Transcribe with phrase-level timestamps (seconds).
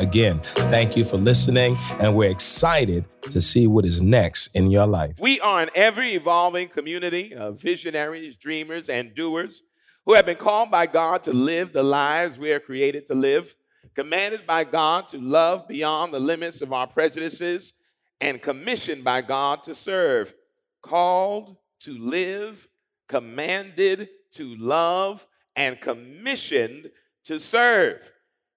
[0.00, 4.86] Again, thank you for listening, and we're excited to see what is next in your
[4.86, 5.16] life.
[5.20, 9.60] We are an ever evolving community of visionaries, dreamers, and doers
[10.06, 13.54] who have been called by God to live the lives we are created to live,
[13.94, 17.74] commanded by God to love beyond the limits of our prejudices,
[18.22, 20.32] and commissioned by God to serve.
[20.80, 22.68] Called to live,
[23.06, 26.90] commanded to love, and commissioned
[27.24, 28.10] to serve.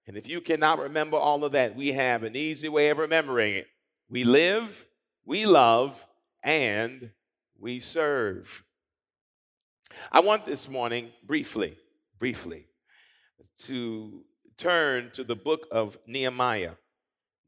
[0.06, 3.54] And if you cannot remember all of that, we have an easy way of remembering
[3.54, 3.66] it.
[4.08, 4.86] We live,
[5.24, 6.06] we love,
[6.42, 7.10] and
[7.58, 8.64] we serve.
[10.12, 11.78] I want this morning, briefly,
[12.18, 12.66] briefly,
[13.60, 14.24] to
[14.58, 16.72] turn to the book of Nehemiah.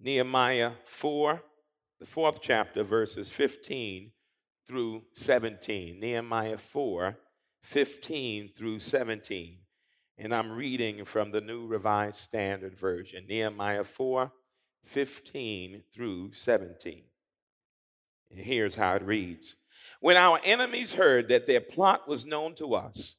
[0.00, 1.42] Nehemiah 4,
[2.00, 4.12] the fourth chapter, verses 15
[4.67, 6.00] through 17.
[6.00, 7.19] Nehemiah 4,
[7.62, 9.58] 15 through 17
[10.19, 14.33] and I'm reading from the New Revised Standard Version, Nehemiah 4
[14.84, 17.03] 15 through 17.
[18.31, 19.56] And here's how it reads
[20.00, 23.17] When our enemies heard that their plot was known to us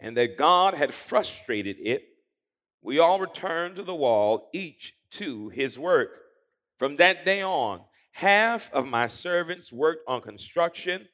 [0.00, 2.04] and that God had frustrated it,
[2.80, 6.10] we all returned to the wall, each to his work.
[6.78, 7.80] From that day on,
[8.12, 11.08] half of my servants worked on construction,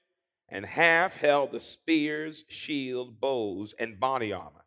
[0.49, 4.64] and half held the spears, shield, bows, and body armor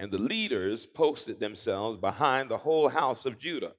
[0.00, 3.74] and the leaders posted themselves behind the whole house of Judah,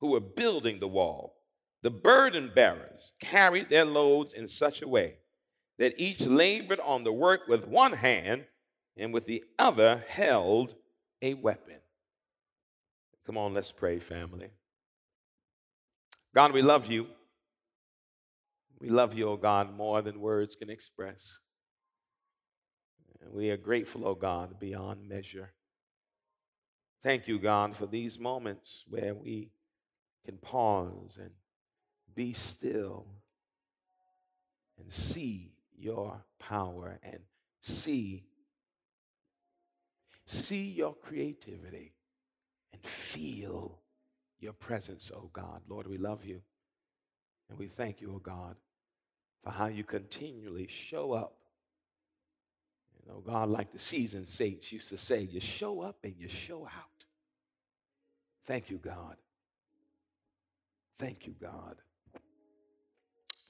[0.00, 1.34] who were building the wall.
[1.82, 5.16] The burden bearers carried their loads in such a way
[5.78, 8.44] that each labored on the work with one hand
[8.96, 10.76] and with the other held
[11.20, 11.80] a weapon.
[13.26, 14.50] Come on, let's pray, family.
[16.32, 17.08] God, we love you.
[18.78, 21.40] We love you, oh God, more than words can express.
[23.26, 25.50] And we are grateful, oh God, beyond measure.
[27.02, 29.50] Thank you, God, for these moments where we
[30.24, 31.30] can pause and
[32.14, 33.06] be still
[34.78, 37.18] and see your power and
[37.60, 38.24] see
[40.28, 41.94] see your creativity
[42.72, 43.80] and feel
[44.40, 45.62] your presence, oh God.
[45.68, 46.42] Lord, we love you.
[47.48, 48.56] And we thank you, oh God,
[49.42, 51.35] for how you continually show up.
[53.06, 56.28] You know, God, like the seasoned saints used to say, you show up and you
[56.28, 57.04] show out.
[58.44, 59.16] Thank you, God.
[60.98, 61.76] Thank you, God.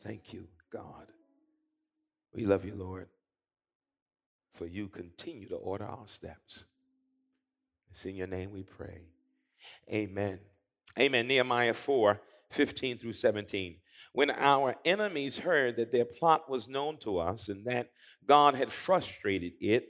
[0.02, 1.06] Thank you, God.
[2.34, 3.08] We love you, Lord,
[4.52, 6.64] for you continue to order our steps.
[7.90, 9.06] It's in your name we pray.
[9.90, 10.38] Amen.
[10.98, 11.26] Amen.
[11.26, 13.76] Nehemiah 4 15 through 17.
[14.12, 17.90] When our enemies heard that their plot was known to us and that
[18.24, 19.88] God had frustrated it,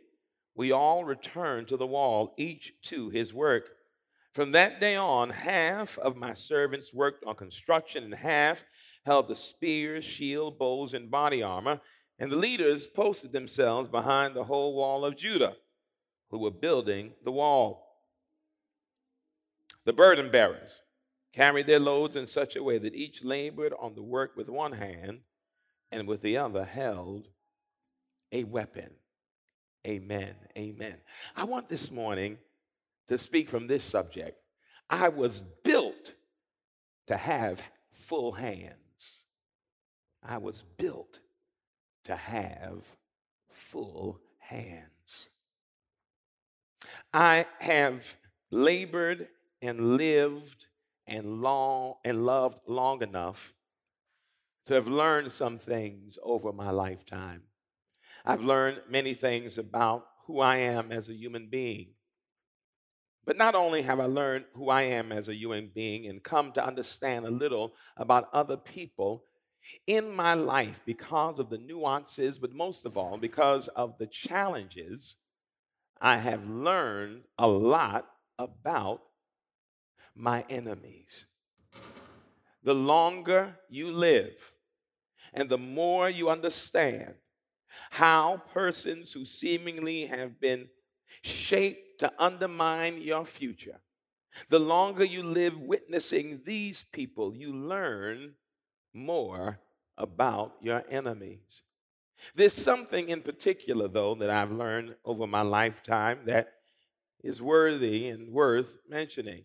[0.54, 3.70] we all returned to the wall, each to his work.
[4.32, 8.64] From that day on, half of my servants worked on construction, and half
[9.04, 11.80] held the spears, shield, bows, and body armor.
[12.18, 15.56] And the leaders posted themselves behind the whole wall of Judah,
[16.30, 17.86] who were building the wall.
[19.84, 20.80] The burden bearers
[21.36, 24.72] carried their loads in such a way that each labored on the work with one
[24.72, 25.20] hand,
[25.92, 27.28] and with the other held
[28.32, 28.90] a weapon.
[29.86, 30.34] Amen.
[30.56, 30.96] Amen.
[31.36, 32.38] I want this morning
[33.08, 34.38] to speak from this subject.
[34.88, 36.14] I was built
[37.06, 39.24] to have full hands.
[40.22, 41.20] I was built
[42.04, 42.96] to have
[43.50, 45.28] full hands.
[47.12, 48.16] I have
[48.50, 49.28] labored
[49.60, 50.66] and lived
[51.06, 53.54] and long and loved long enough
[54.66, 57.42] to have learned some things over my lifetime.
[58.24, 61.90] I've learned many things about who I am as a human being.
[63.24, 66.52] But not only have I learned who I am as a human being and come
[66.52, 69.24] to understand a little about other people
[69.86, 75.16] in my life because of the nuances, but most of all, because of the challenges,
[76.00, 78.06] I have learned a lot
[78.38, 79.02] about
[80.16, 81.26] my enemies.
[82.62, 84.52] The longer you live
[85.32, 87.14] and the more you understand
[87.90, 90.68] how persons who seemingly have been
[91.22, 93.80] shaped to undermine your future.
[94.48, 98.34] The longer you live witnessing these people, you learn
[98.92, 99.60] more
[99.96, 101.62] about your enemies.
[102.34, 106.52] There's something in particular, though, that I've learned over my lifetime that
[107.22, 109.44] is worthy and worth mentioning.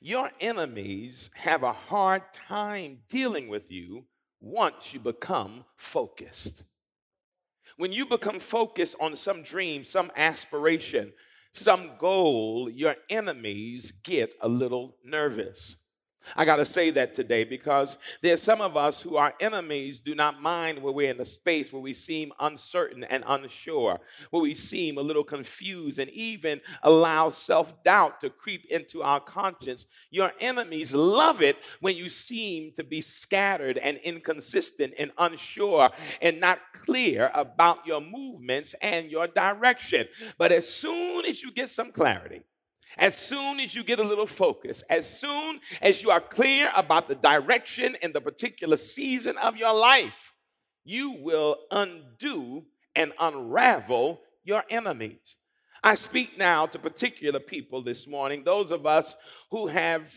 [0.00, 4.06] Your enemies have a hard time dealing with you
[4.40, 6.64] once you become focused.
[7.76, 11.12] When you become focused on some dream, some aspiration,
[11.52, 15.76] some goal, your enemies get a little nervous.
[16.34, 20.14] I got to say that today because there's some of us who are enemies do
[20.14, 24.00] not mind where we're in a space where we seem uncertain and unsure,
[24.30, 29.20] where we seem a little confused and even allow self doubt to creep into our
[29.20, 29.86] conscience.
[30.10, 35.90] Your enemies love it when you seem to be scattered and inconsistent and unsure
[36.20, 40.06] and not clear about your movements and your direction.
[40.38, 42.42] But as soon as you get some clarity,
[42.96, 47.08] as soon as you get a little focus, as soon as you are clear about
[47.08, 50.32] the direction and the particular season of your life,
[50.84, 52.64] you will undo
[52.94, 55.36] and unravel your enemies.
[55.82, 59.14] I speak now to particular people this morning, those of us
[59.50, 60.12] who have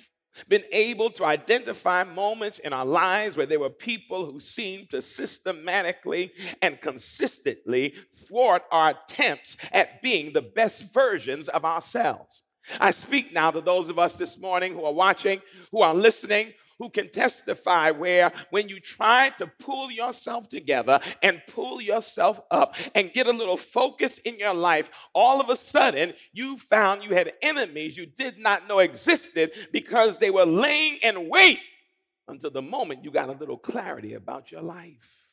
[0.47, 5.01] been able to identify moments in our lives where there were people who seemed to
[5.01, 6.31] systematically
[6.61, 7.95] and consistently
[8.27, 12.41] thwart our attempts at being the best versions of ourselves.
[12.80, 16.54] I speak now to those of us this morning who are watching, who are listening,
[16.80, 22.75] who can testify where when you try to pull yourself together and pull yourself up
[22.95, 27.13] and get a little focus in your life, all of a sudden you found you
[27.13, 31.60] had enemies you did not know existed because they were laying in wait
[32.30, 35.27] until the moment you got a little clarity about your life.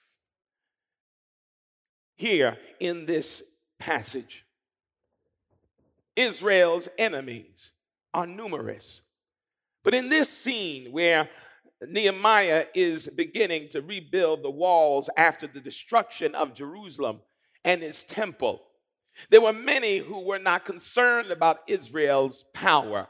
[2.17, 3.43] Here in this
[3.79, 4.45] passage,
[6.17, 7.73] Israel's enemies
[8.15, 9.03] are numerous.
[9.85, 11.29] But in this scene where
[11.87, 17.21] Nehemiah is beginning to rebuild the walls after the destruction of Jerusalem
[17.65, 18.63] and its temple,
[19.31, 23.09] there were many who were not concerned about Israel's power,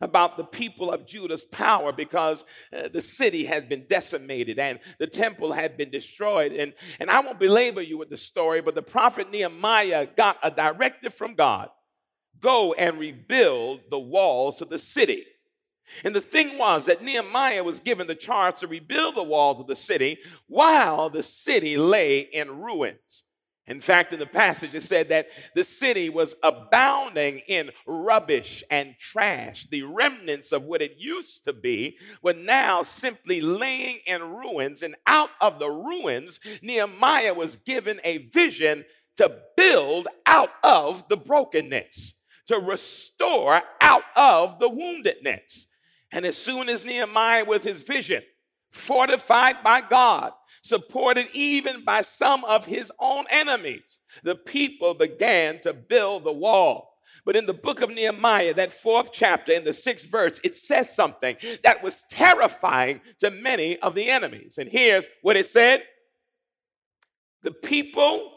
[0.00, 2.44] about the people of Judah's power, because
[2.76, 6.52] uh, the city had been decimated and the temple had been destroyed.
[6.52, 10.50] And, and I won't belabor you with the story, but the prophet Nehemiah got a
[10.50, 11.70] directive from God
[12.40, 15.24] go and rebuild the walls of the city.
[16.04, 19.66] And the thing was that Nehemiah was given the charge to rebuild the walls of
[19.66, 23.24] the city while the city lay in ruins.
[23.66, 28.96] In fact, in the passage, it said that the city was abounding in rubbish and
[28.98, 29.66] trash.
[29.66, 34.82] The remnants of what it used to be were now simply laying in ruins.
[34.82, 38.86] And out of the ruins, Nehemiah was given a vision
[39.16, 42.17] to build out of the brokenness
[42.48, 45.66] to restore out of the woundedness.
[46.10, 48.22] And as soon as Nehemiah, with his vision,
[48.70, 55.72] fortified by God, supported even by some of his own enemies, the people began to
[55.72, 56.94] build the wall.
[57.24, 60.94] But in the book of Nehemiah, that fourth chapter, in the sixth verse, it says
[60.94, 64.56] something that was terrifying to many of the enemies.
[64.56, 65.82] And here's what it said
[67.42, 68.32] The people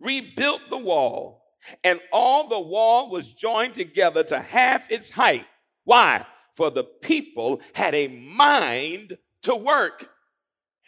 [0.00, 1.43] rebuilt the wall
[1.82, 5.46] and all the wall was joined together to half its height.
[5.84, 6.26] Why?
[6.52, 10.10] For the people had a mind to work.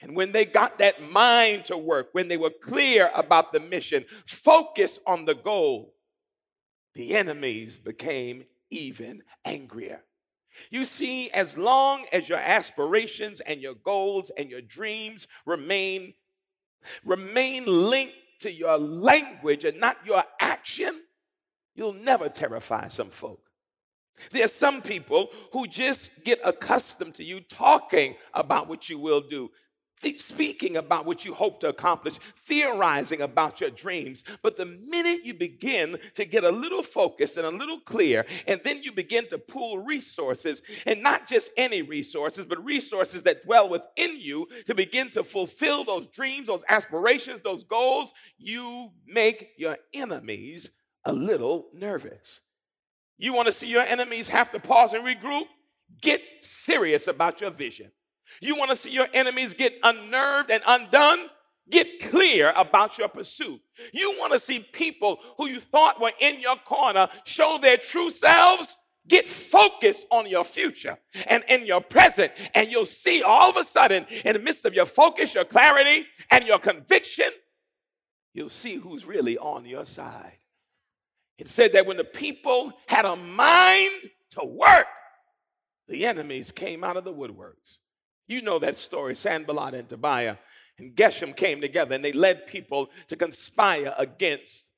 [0.02, 4.04] And when they got that mind to work, when they were clear about the mission,
[4.26, 5.94] focused on the goal,
[6.94, 10.02] the enemies became even angrier.
[10.70, 16.14] You see, as long as your aspirations and your goals and your dreams remain
[17.04, 21.02] remain linked to your language and not your action,
[21.74, 23.40] you'll never terrify some folk.
[24.30, 29.20] There are some people who just get accustomed to you talking about what you will
[29.20, 29.50] do,
[30.00, 34.24] th- speaking about what you hope to accomplish, theorizing about your dreams.
[34.42, 38.60] But the minute you begin to get a little focused and a little clear, and
[38.64, 43.68] then you begin to pool resources, and not just any resources, but resources that dwell
[43.68, 49.76] within you to begin to fulfill those dreams, those aspirations, those goals, you make your
[49.94, 50.70] enemies
[51.04, 52.40] a little nervous.
[53.18, 55.46] You want to see your enemies have to pause and regroup?
[56.00, 57.90] Get serious about your vision.
[58.40, 61.30] You want to see your enemies get unnerved and undone?
[61.68, 63.60] Get clear about your pursuit.
[63.92, 68.10] You want to see people who you thought were in your corner show their true
[68.10, 68.76] selves?
[69.08, 73.64] Get focused on your future and in your present, and you'll see all of a
[73.64, 77.30] sudden, in the midst of your focus, your clarity, and your conviction,
[78.34, 80.38] you'll see who's really on your side.
[81.38, 83.92] It said that when the people had a mind
[84.30, 84.86] to work,
[85.88, 87.78] the enemies came out of the woodworks.
[88.26, 89.14] You know that story.
[89.14, 90.36] Sanballat and Tobiah
[90.78, 94.68] and Geshem came together and they led people to conspire against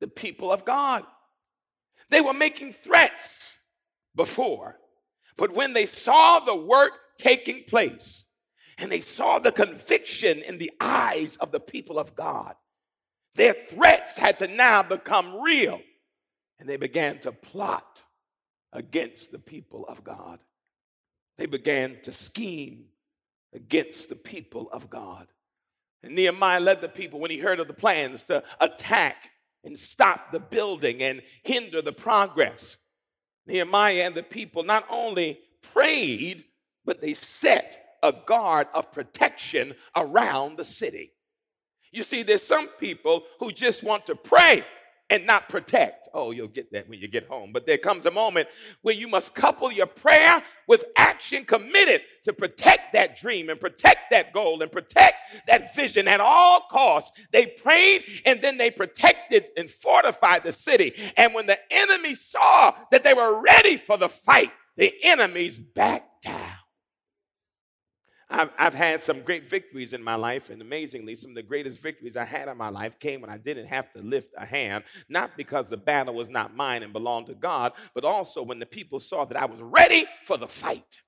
[0.00, 1.04] the people of God.
[2.10, 3.58] They were making threats
[4.14, 4.78] before,
[5.36, 8.26] but when they saw the work taking place
[8.78, 12.54] and they saw the conviction in the eyes of the people of God,
[13.34, 15.80] their threats had to now become real
[16.58, 18.02] and they began to plot
[18.72, 20.38] against the people of God.
[21.38, 22.84] They began to scheme
[23.54, 25.28] against the people of God.
[26.02, 29.30] And Nehemiah led the people when he heard of the plans to attack
[29.64, 32.76] and stop the building and hinder the progress.
[33.46, 36.44] Nehemiah and the people not only prayed,
[36.84, 41.12] but they set a guard of protection around the city.
[41.92, 44.64] You see, there's some people who just want to pray
[45.12, 46.08] and not protect.
[46.14, 47.52] Oh, you'll get that when you get home.
[47.52, 48.48] But there comes a moment
[48.80, 54.10] where you must couple your prayer with action committed to protect that dream and protect
[54.10, 55.16] that goal and protect
[55.46, 57.12] that vision at all costs.
[57.30, 60.94] They prayed and then they protected and fortified the city.
[61.18, 66.22] And when the enemy saw that they were ready for the fight, the enemies backed
[66.22, 66.61] down.
[68.32, 71.80] I've, I've had some great victories in my life, and amazingly, some of the greatest
[71.80, 74.84] victories I had in my life came when I didn't have to lift a hand,
[75.10, 78.66] not because the battle was not mine and belonged to God, but also when the
[78.66, 81.02] people saw that I was ready for the fight.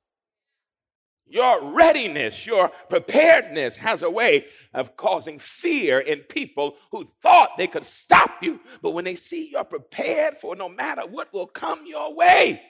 [1.27, 7.67] Your readiness, your preparedness has a way of causing fear in people who thought they
[7.67, 8.61] could stop you.
[8.83, 12.61] But when they see you're prepared for no matter what will come your way,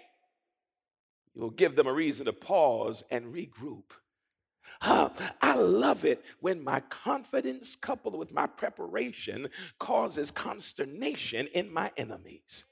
[1.35, 3.91] you'll give them a reason to pause and regroup.
[4.83, 12.65] I love it when my confidence coupled with my preparation causes consternation in my enemies.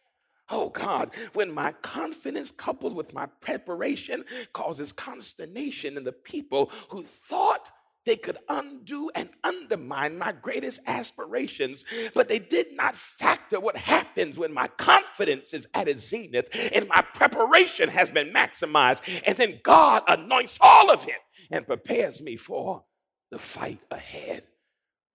[0.50, 7.04] Oh God, when my confidence coupled with my preparation causes consternation in the people who
[7.04, 7.70] thought
[8.04, 14.36] they could undo and undermine my greatest aspirations, but they did not factor what happens
[14.36, 19.02] when my confidence is at its zenith and my preparation has been maximized.
[19.24, 21.18] And then God anoints all of it
[21.50, 22.84] and prepares me for
[23.30, 24.44] the fight ahead.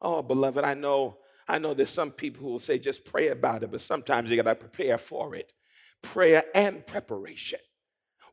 [0.01, 1.17] Oh, beloved, I know,
[1.47, 4.35] I know there's some people who will say just pray about it, but sometimes you
[4.35, 5.53] gotta prepare for it.
[6.01, 7.59] Prayer and preparation.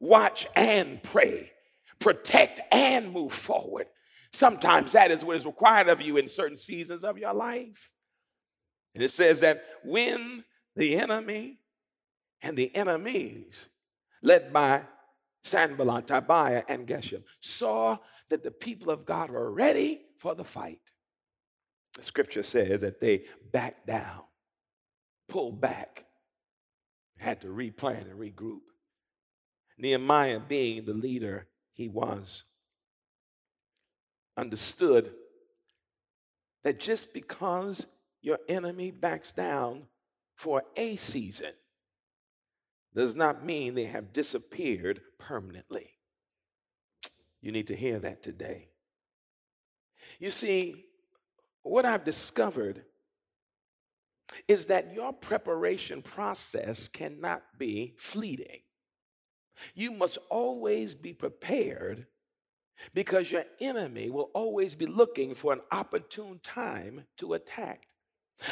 [0.01, 1.53] Watch and pray.
[1.99, 3.87] Protect and move forward.
[4.33, 7.95] Sometimes that is what is required of you in certain seasons of your life.
[8.95, 10.45] And it says that when
[10.77, 11.61] the enemy
[12.43, 13.69] and the enemies,
[14.23, 14.83] led by
[15.45, 17.99] Sanballat, Tobiah, and Geshem, saw
[18.31, 20.81] that the people of God were ready for the fight,
[21.97, 24.23] the scripture says that they backed down,
[25.29, 26.07] pulled back,
[27.19, 28.61] had to replan and regroup.
[29.79, 32.45] Nehemiah, being the leader he was,
[34.37, 35.13] understood
[36.63, 37.87] that just because
[38.23, 39.83] your enemy backs down
[40.37, 41.53] for a season
[42.95, 45.91] does not mean they have disappeared permanently.
[47.41, 48.69] You need to hear that today.
[50.19, 50.85] You see,
[51.63, 52.85] what I've discovered
[54.49, 58.61] is that your preparation process cannot be fleeting.
[59.75, 62.07] You must always be prepared
[62.93, 67.87] because your enemy will always be looking for an opportune time to attack.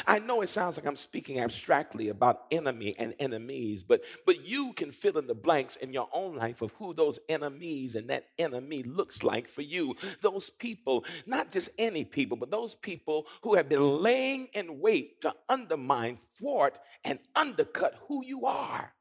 [0.07, 4.73] I know it sounds like I'm speaking abstractly about enemy and enemies, but but you
[4.73, 8.29] can fill in the blanks in your own life of who those enemies and that
[8.39, 9.95] enemy looks like for you.
[10.21, 15.21] Those people, not just any people, but those people who have been laying in wait
[15.21, 18.93] to undermine, thwart, and undercut who you are.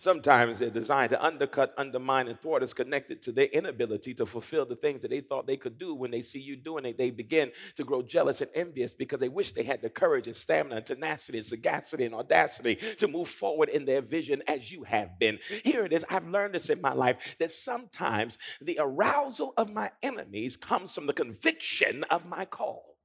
[0.00, 4.64] Sometimes they're designed to undercut, undermine, and thwart is connected to their inability to fulfill
[4.64, 5.92] the things that they thought they could do.
[5.92, 9.28] When they see you doing it, they begin to grow jealous and envious because they
[9.28, 13.28] wish they had the courage and stamina and tenacity and sagacity and audacity to move
[13.28, 15.40] forward in their vision as you have been.
[15.64, 16.04] Here it is.
[16.08, 21.06] I've learned this in my life that sometimes the arousal of my enemies comes from
[21.06, 22.98] the conviction of my call.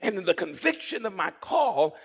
[0.00, 1.96] And the conviction of my call,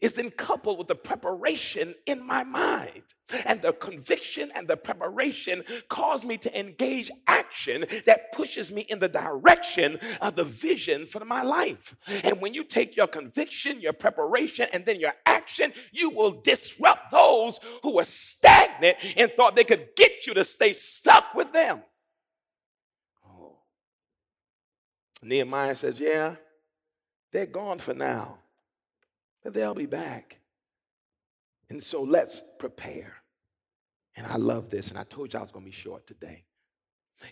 [0.00, 3.02] is then coupled with the preparation in my mind.
[3.46, 8.98] And the conviction and the preparation cause me to engage action that pushes me in
[8.98, 11.94] the direction of the vision for my life.
[12.24, 17.12] And when you take your conviction, your preparation, and then your action, you will disrupt
[17.12, 21.82] those who were stagnant and thought they could get you to stay stuck with them.
[23.24, 23.58] Oh.
[25.22, 26.34] Nehemiah says, Yeah,
[27.32, 28.38] they're gone for now
[29.42, 30.38] but they'll be back.
[31.68, 33.14] And so let's prepare.
[34.16, 36.44] And I love this, and I told you I was going to be short today.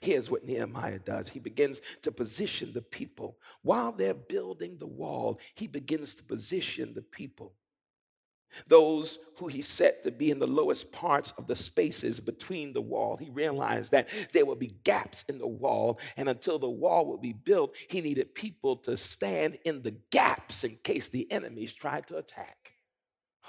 [0.00, 1.30] Here's what Nehemiah does.
[1.30, 3.38] He begins to position the people.
[3.62, 7.54] While they're building the wall, he begins to position the people.
[8.66, 12.80] Those who he set to be in the lowest parts of the spaces between the
[12.80, 17.06] wall, he realized that there would be gaps in the wall, and until the wall
[17.06, 21.72] would be built, he needed people to stand in the gaps in case the enemies
[21.72, 22.72] tried to attack.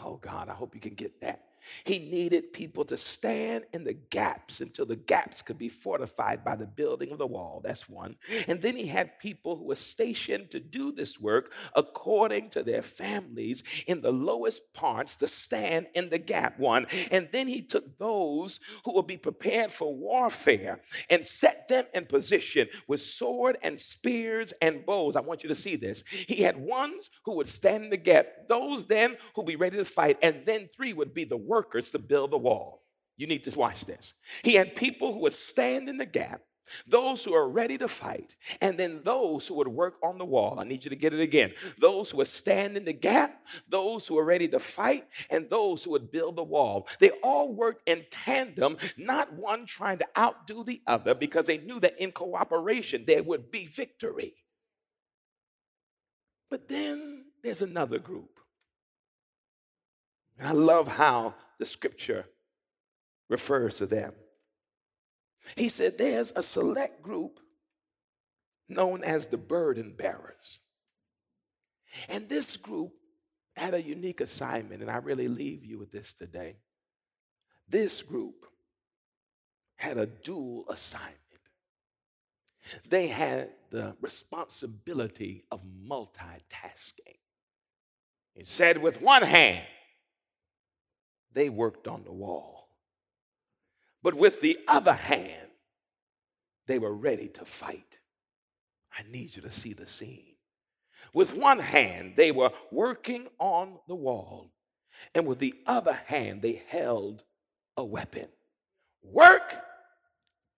[0.03, 1.48] Oh God, I hope you can get that.
[1.83, 6.55] He needed people to stand in the gaps until the gaps could be fortified by
[6.55, 7.61] the building of the wall.
[7.63, 8.15] That's one.
[8.47, 12.81] And then he had people who were stationed to do this work according to their
[12.81, 16.59] families in the lowest parts to stand in the gap.
[16.59, 16.87] One.
[17.11, 22.05] And then he took those who would be prepared for warfare and set them in
[22.05, 25.15] position with sword and spears and bows.
[25.15, 26.03] I want you to see this.
[26.09, 29.77] He had ones who would stand in the gap, those then who would be ready
[29.77, 32.83] to fight, and then three would be the workers to build the wall.
[33.17, 34.13] You need to watch this.
[34.43, 36.41] He had people who would stand in the gap,
[36.87, 40.59] those who are ready to fight, and then those who would work on the wall.
[40.59, 41.51] I need you to get it again.
[41.79, 45.83] Those who would stand in the gap, those who are ready to fight, and those
[45.83, 46.87] who would build the wall.
[46.99, 51.79] They all worked in tandem, not one trying to outdo the other, because they knew
[51.81, 54.35] that in cooperation there would be victory.
[56.49, 58.39] But then there's another group
[60.39, 62.25] and I love how the scripture
[63.29, 64.13] refers to them.
[65.55, 67.39] He said there's a select group
[68.67, 70.59] known as the burden bearers.
[72.07, 72.93] And this group
[73.55, 76.57] had a unique assignment, and I really leave you with this today.
[77.67, 78.45] This group
[79.75, 81.15] had a dual assignment.
[82.87, 87.17] They had the responsibility of multitasking.
[88.35, 89.65] He said, with one hand,
[91.33, 92.69] they worked on the wall.
[94.01, 95.49] But with the other hand,
[96.67, 97.99] they were ready to fight.
[98.97, 100.35] I need you to see the scene.
[101.13, 104.51] With one hand, they were working on the wall,
[105.15, 107.23] and with the other hand, they held
[107.77, 108.27] a weapon.
[109.01, 109.55] Work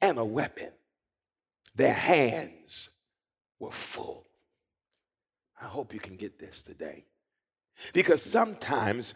[0.02, 0.72] and a weapon.
[1.76, 2.90] Their hands
[3.60, 4.28] were full.
[5.62, 7.06] I hope you can get this today.
[7.94, 9.14] Because sometimes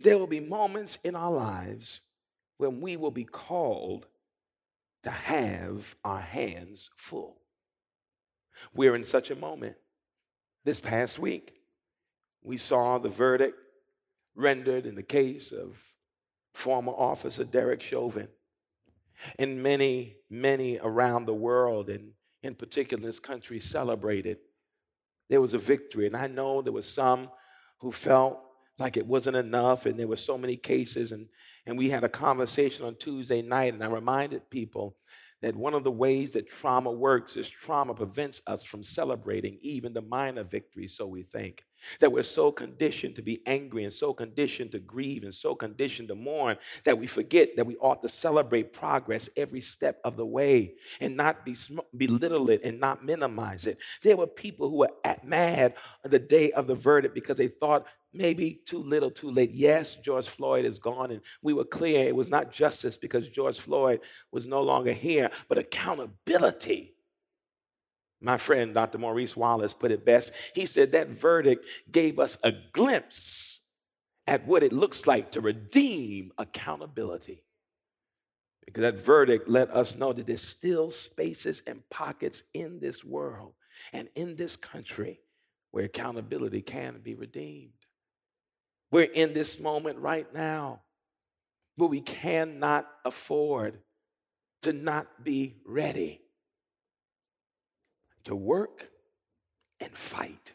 [0.00, 2.00] there will be moments in our lives
[2.56, 4.06] when we will be called
[5.02, 7.38] to have our hands full.
[8.74, 9.76] We're in such a moment.
[10.64, 11.54] This past week,
[12.42, 13.58] we saw the verdict
[14.34, 15.76] rendered in the case of
[16.52, 18.28] former officer Derek Chauvin.
[19.38, 24.38] And many, many around the world, and in particular this country, celebrated.
[25.28, 26.06] There was a victory.
[26.06, 27.30] And I know there were some
[27.78, 28.40] who felt
[28.78, 31.28] like it wasn't enough and there were so many cases and
[31.66, 34.96] and we had a conversation on Tuesday night and I reminded people
[35.42, 39.92] that one of the ways that trauma works is trauma prevents us from celebrating even
[39.92, 41.64] the minor victories so we think
[42.00, 46.08] that we're so conditioned to be angry and so conditioned to grieve and so conditioned
[46.08, 50.26] to mourn that we forget that we ought to celebrate progress every step of the
[50.26, 51.56] way and not be
[51.96, 53.78] belittle it and not minimize it.
[54.02, 57.86] There were people who were at mad the day of the verdict because they thought
[58.12, 59.50] maybe too little, too late.
[59.52, 63.60] Yes, George Floyd is gone, and we were clear it was not justice because George
[63.60, 64.00] Floyd
[64.32, 66.94] was no longer here, but accountability
[68.20, 68.98] my friend Dr.
[68.98, 70.32] Maurice Wallace put it best.
[70.54, 73.62] He said that verdict gave us a glimpse
[74.26, 77.44] at what it looks like to redeem accountability.
[78.66, 83.54] Because that verdict let us know that there's still spaces and pockets in this world
[83.92, 85.20] and in this country
[85.70, 87.72] where accountability can be redeemed.
[88.90, 90.82] We're in this moment right now
[91.76, 93.78] where we cannot afford
[94.62, 96.20] to not be ready
[98.28, 98.90] to work
[99.80, 100.52] and fight.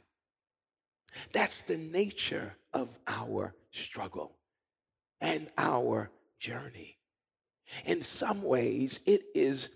[1.31, 4.37] That's the nature of our struggle
[5.19, 6.99] and our journey.
[7.85, 9.69] In some ways, it is,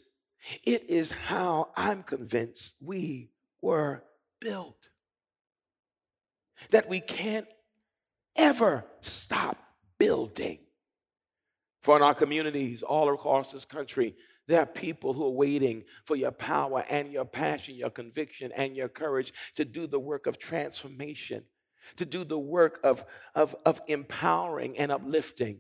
[0.64, 3.32] it is how I'm convinced we
[3.64, 4.04] were
[4.40, 4.90] built.
[6.70, 7.48] That we can't
[8.36, 9.58] ever stop
[9.98, 10.60] building.
[11.82, 14.16] For in our communities all across this country,
[14.48, 18.76] there are people who are waiting for your power and your passion, your conviction and
[18.76, 21.44] your courage to do the work of transformation,
[21.98, 23.06] to do the work of,
[23.36, 25.60] of, of empowering and uplifting.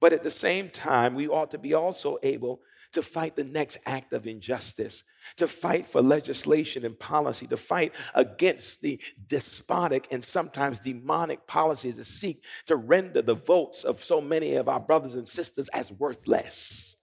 [0.00, 2.60] But at the same time, we ought to be also able
[2.92, 5.04] to fight the next act of injustice,
[5.36, 11.96] to fight for legislation and policy, to fight against the despotic and sometimes demonic policies
[11.96, 15.90] that seek to render the votes of so many of our brothers and sisters as
[15.92, 17.01] worthless.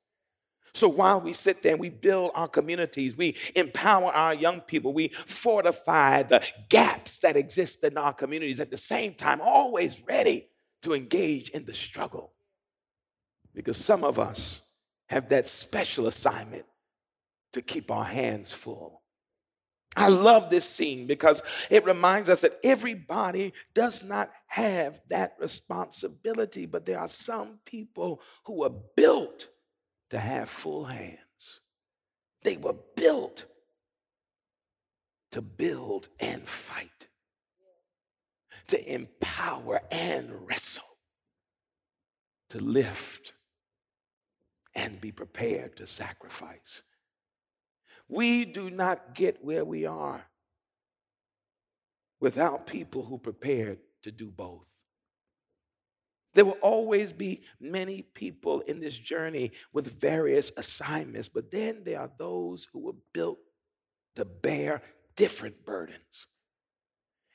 [0.73, 4.93] So while we sit there and we build our communities, we empower our young people,
[4.93, 10.47] we fortify the gaps that exist in our communities at the same time, always ready
[10.81, 12.31] to engage in the struggle.
[13.53, 14.61] Because some of us
[15.07, 16.65] have that special assignment
[17.53, 19.01] to keep our hands full.
[19.95, 26.67] I love this scene because it reminds us that everybody does not have that responsibility,
[26.67, 29.47] but there are some people who are built
[30.09, 31.61] to have full hands.
[32.43, 33.45] They were built
[35.31, 37.07] to build and fight,
[38.67, 40.97] to empower and wrestle,
[42.49, 43.33] to lift
[44.73, 46.81] and be prepared to sacrifice.
[48.07, 50.25] We do not get where we are
[52.19, 54.78] without people who prepared to do both.
[56.33, 61.99] There will always be many people in this journey with various assignments, but then there
[61.99, 63.39] are those who were built
[64.15, 64.83] to bear
[65.15, 66.27] different burdens.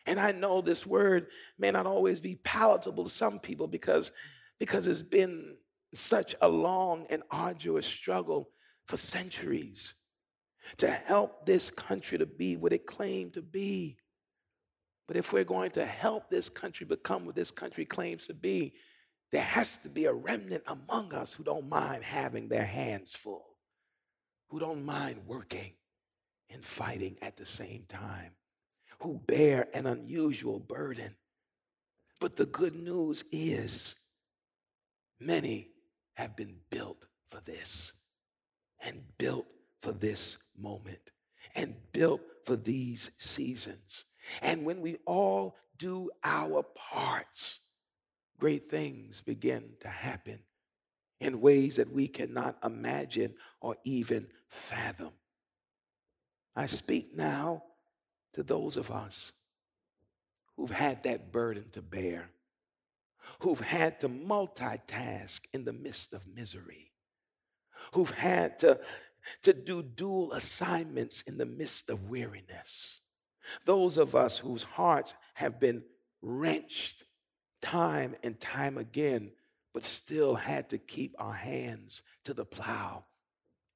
[0.06, 1.28] And I know this word
[1.58, 4.12] may not always be palatable to some people because,
[4.58, 5.56] because it's been
[5.94, 8.50] such a long and arduous struggle
[8.86, 9.94] for centuries
[10.76, 13.96] to help this country to be what it claimed to be.
[15.06, 18.74] But if we're going to help this country become what this country claims to be,
[19.32, 23.44] there has to be a remnant among us who don't mind having their hands full,
[24.48, 25.72] who don't mind working
[26.50, 28.30] and fighting at the same time,
[29.00, 31.14] who bear an unusual burden.
[32.20, 33.96] But the good news is
[35.20, 35.68] many
[36.14, 37.92] have been built for this
[38.80, 39.46] and built
[39.82, 41.10] for this moment
[41.54, 44.04] and built for these seasons.
[44.42, 47.60] And when we all do our parts,
[48.38, 50.40] great things begin to happen
[51.20, 55.12] in ways that we cannot imagine or even fathom.
[56.56, 57.64] I speak now
[58.34, 59.32] to those of us
[60.56, 62.30] who've had that burden to bear,
[63.40, 66.92] who've had to multitask in the midst of misery,
[67.92, 68.80] who've had to
[69.42, 73.00] to do dual assignments in the midst of weariness.
[73.64, 75.82] Those of us whose hearts have been
[76.22, 77.04] wrenched
[77.60, 79.32] time and time again,
[79.72, 83.04] but still had to keep our hands to the plow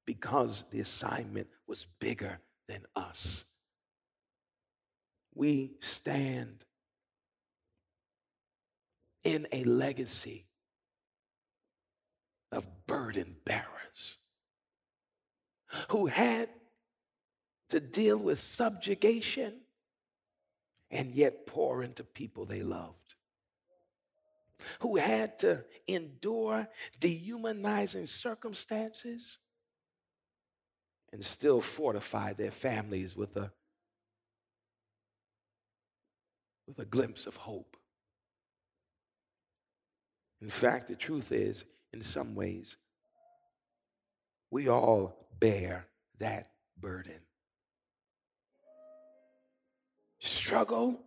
[0.05, 3.45] because the assignment was bigger than us.
[5.35, 6.65] We stand
[9.23, 10.47] in a legacy
[12.51, 14.17] of burden bearers
[15.89, 16.49] who had
[17.69, 19.53] to deal with subjugation
[20.91, 23.15] and yet pour into people they loved,
[24.79, 26.67] who had to endure
[26.99, 29.37] dehumanizing circumstances
[31.13, 33.51] and still fortify their families with a,
[36.67, 37.77] with a glimpse of hope.
[40.41, 42.77] In fact, the truth is, in some ways,
[44.51, 45.87] we all bear
[46.19, 47.19] that burden.
[50.19, 50.99] Struggle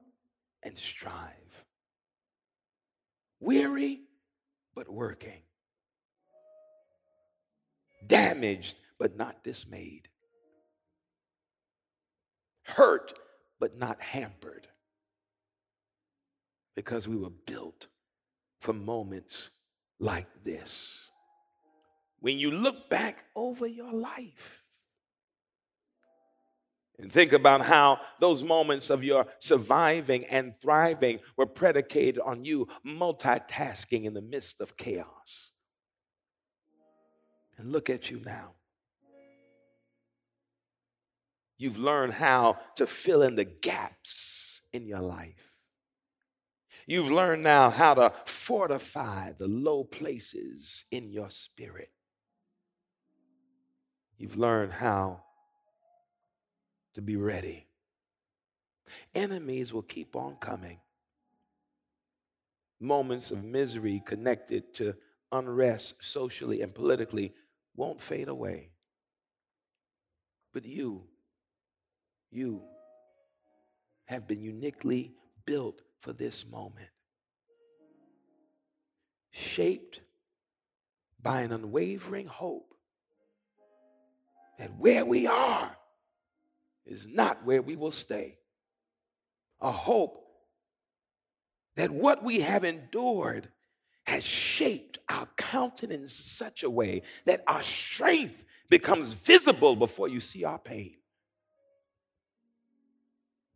[0.63, 1.65] and strive.
[3.41, 4.01] Weary,
[4.75, 5.43] but working.
[8.07, 10.09] Damaged, but not dismayed.
[12.65, 13.13] Hurt,
[13.61, 14.69] but not hampered.
[16.75, 17.89] Because we were built
[18.61, 19.51] for moments
[19.99, 21.11] like this
[22.23, 24.62] when you look back over your life
[27.03, 32.69] and think about how those moments of your surviving and thriving were predicated on you
[32.87, 35.51] multitasking in the midst of chaos.
[37.59, 38.53] And look at you now.
[41.59, 45.53] You've learned how to fill in the gaps in your life.
[46.87, 51.91] You've learned now how to fortify the low places in your spirit.
[54.19, 55.25] You've learned how
[56.95, 57.67] to be ready.
[59.15, 60.81] Enemies will keep on coming.
[62.81, 64.95] Moments of misery connected to
[65.31, 67.33] unrest socially and politically
[67.77, 68.71] won't fade away.
[70.53, 71.05] But you,
[72.31, 72.63] you
[74.07, 75.13] have been uniquely
[75.47, 76.91] built for this moment,
[79.31, 80.01] shaped
[81.23, 82.75] by an unwavering hope
[84.59, 85.77] that where we are
[86.87, 88.39] is not where we will stay.
[89.61, 90.25] A hope
[91.77, 93.49] that what we have endured
[94.05, 100.21] has shaped our countenance in such a way that our strength becomes visible before you
[100.21, 100.97] see our pain.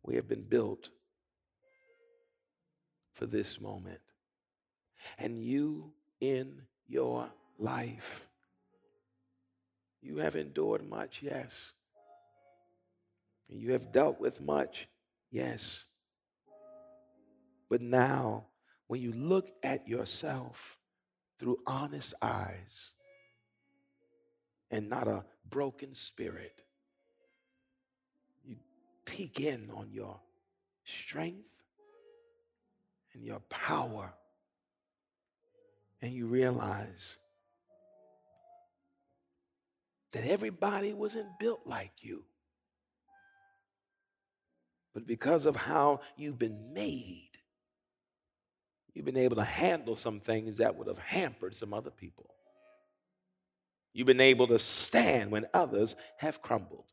[0.03, 0.89] We have been built
[3.13, 3.99] for this moment.
[5.17, 8.27] And you in your life,
[10.01, 11.73] you have endured much, yes.
[13.49, 14.87] You have dealt with much,
[15.31, 15.85] yes.
[17.69, 18.47] But now,
[18.87, 20.77] when you look at yourself
[21.39, 22.91] through honest eyes
[24.69, 26.63] and not a broken spirit,
[28.45, 28.57] you
[29.05, 30.19] peek in on your
[30.83, 31.63] strength
[33.13, 34.13] and your power,
[36.01, 37.17] and you realize
[40.11, 42.23] that everybody wasn't built like you.
[44.97, 47.27] But because of how you've been made,
[48.97, 52.33] You've been able to handle some things that would have hampered some other people.
[53.93, 56.85] You've been able to stand when others have crumbled.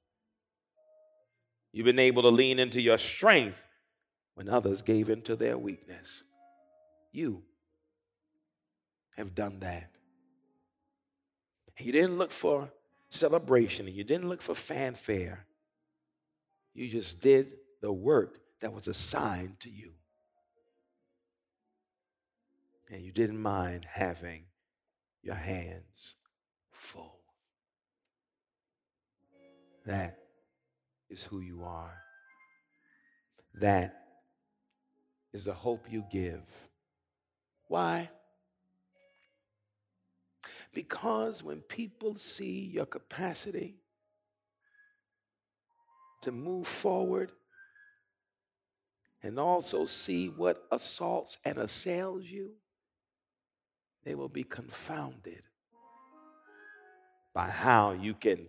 [1.73, 3.65] You've been able to lean into your strength
[4.35, 6.25] when others gave into their weakness.
[7.11, 7.43] You
[9.17, 9.91] have done that.
[11.81, 12.71] You didn't look for
[13.09, 15.47] celebration and you didn't look for fanfare.
[16.75, 19.93] You just did the work that was assigned to you
[22.91, 24.45] and you didn't mind having
[25.23, 26.15] your hands
[26.71, 27.19] full.
[29.85, 30.17] That
[31.11, 31.99] is who you are.
[33.53, 33.95] That
[35.35, 36.41] is the hope you give.
[37.69, 38.09] Why?
[40.73, 43.77] Because when people see your capacity
[46.23, 47.31] to move forward
[49.25, 52.51] and also see what assaults and assails you,
[54.05, 55.43] they will be confounded
[57.33, 58.47] by how you can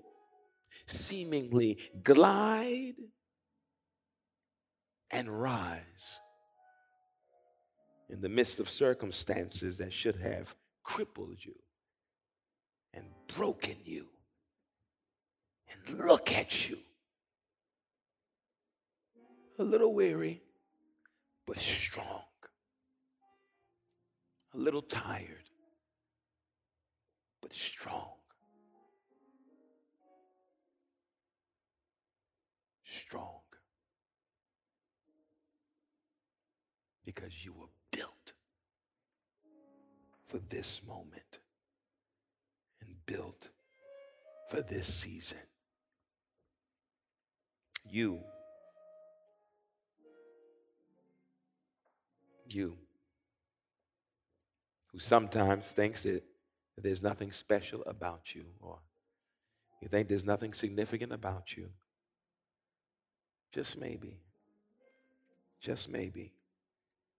[0.85, 2.95] seemingly glide
[5.11, 6.19] and rise
[8.09, 11.55] in the midst of circumstances that should have crippled you
[12.93, 14.09] and broken you.
[15.71, 16.79] And look at you.
[19.57, 20.41] A little weary,
[21.45, 22.23] but strong.
[24.53, 25.49] A little tired,
[27.41, 28.13] but strong.
[32.83, 33.41] Strong.
[37.03, 38.33] Because you were built
[40.25, 41.39] for this moment
[42.81, 43.49] and built
[44.49, 45.37] for this season.
[47.83, 48.21] You.
[52.55, 52.77] You.
[54.93, 56.23] Who sometimes thinks that
[56.77, 58.79] there's nothing special about you, or
[59.81, 61.67] you think there's nothing significant about you.
[63.51, 64.21] Just maybe,
[65.59, 66.31] just maybe,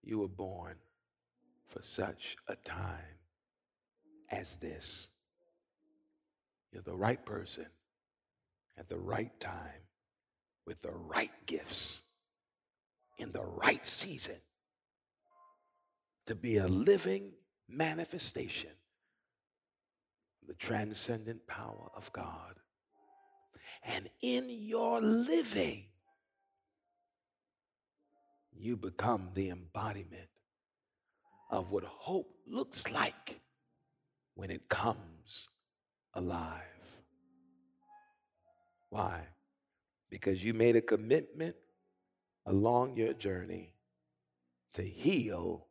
[0.03, 0.77] you were born
[1.69, 3.19] for such a time
[4.31, 5.09] as this.
[6.73, 7.67] You're the right person
[8.79, 9.85] at the right time
[10.67, 12.01] with the right gifts
[13.19, 14.37] in the right season
[16.27, 17.33] to be a living
[17.69, 18.71] manifestation
[20.47, 22.55] the transcendent power of God.
[23.83, 25.87] And in your living,
[28.53, 30.29] you become the embodiment
[31.51, 33.41] of what hope looks like
[34.35, 35.49] when it comes
[36.15, 36.63] alive.
[38.91, 39.23] Why?
[40.11, 41.57] Because you made a commitment
[42.47, 43.73] along your journey
[44.75, 45.66] to heal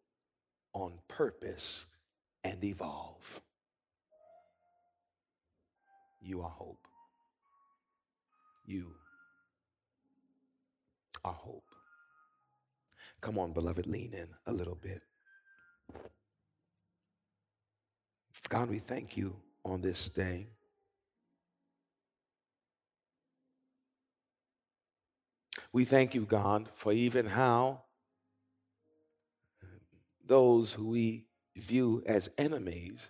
[0.76, 1.86] on purpose
[2.44, 3.42] and evolve.
[6.22, 6.88] You are hope.
[8.68, 8.92] You
[11.24, 11.64] are hope.
[13.22, 15.02] Come on, beloved, lean in a little bit.
[18.50, 20.48] God, we thank you on this day.
[25.72, 27.85] We thank you, God, for even how
[30.26, 33.10] those who we view as enemies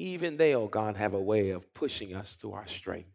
[0.00, 3.08] even they, oh God, have a way of pushing us to our strength.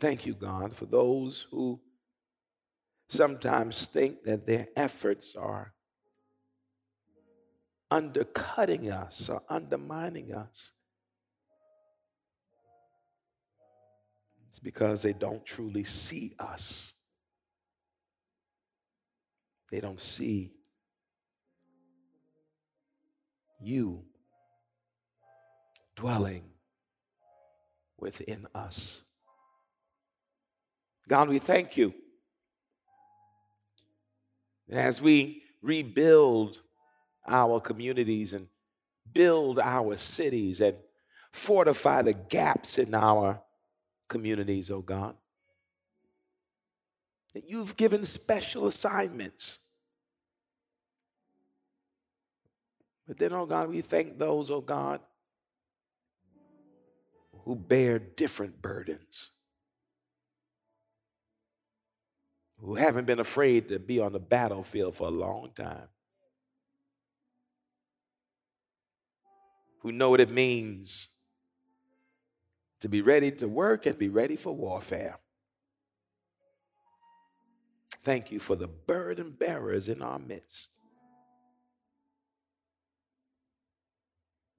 [0.00, 1.78] Thank you, God, for those who
[3.08, 5.74] sometimes think that their efforts are
[7.90, 10.72] undercutting us or undermining us.
[14.48, 16.94] It's because they don't truly see us
[19.70, 20.52] They don't see
[23.60, 24.04] you
[25.96, 26.44] dwelling
[27.98, 29.02] within us.
[31.08, 31.92] God, we thank you.
[34.70, 36.60] As we rebuild
[37.26, 38.48] our communities and
[39.12, 40.76] build our cities and
[41.32, 43.40] fortify the gaps in our
[44.08, 45.16] communities, oh God,
[47.38, 49.60] that you've given special assignments.
[53.06, 54.98] But then, oh God, we thank those, oh God,
[57.44, 59.30] who bear different burdens,
[62.56, 65.86] who haven't been afraid to be on the battlefield for a long time,
[69.82, 71.06] who know what it means
[72.80, 75.20] to be ready to work and be ready for warfare.
[78.08, 80.70] Thank you for the burden bearers in our midst.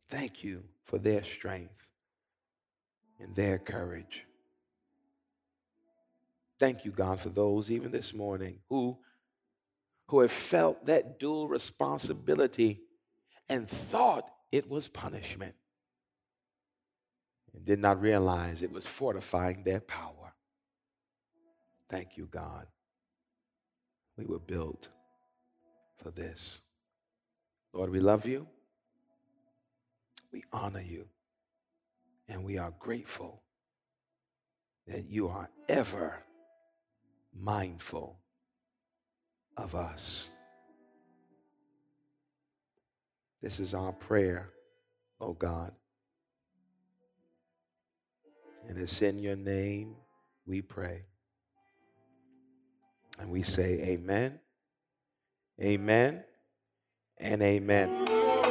[0.07, 1.87] Thank you for their strength
[3.19, 4.27] and their courage.
[6.59, 8.99] Thank you, God, for those even this morning who,
[10.09, 12.81] who have felt that dual responsibility
[13.49, 15.55] and thought it was punishment
[17.55, 20.35] and did not realize it was fortifying their power.
[21.89, 22.67] Thank you, God.
[24.19, 24.89] We were built
[26.03, 26.59] for this.
[27.71, 28.47] Lord, we love you.
[30.33, 31.05] We honor you.
[32.27, 33.41] And we are grateful
[34.87, 36.17] that you are ever
[37.33, 38.19] mindful
[39.55, 40.27] of us.
[43.41, 44.49] This is our prayer,
[45.21, 45.71] oh God.
[48.67, 49.95] And it's in your name
[50.45, 51.03] we pray.
[53.19, 54.39] And we say, Amen,
[55.61, 56.23] Amen,
[57.19, 58.08] and Amen.